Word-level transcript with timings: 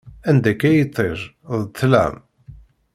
Anda-k 0.29 0.61
a 0.69 0.71
yiṭij, 0.75 1.19
d 1.63 1.65
ṭlam! 1.79 2.15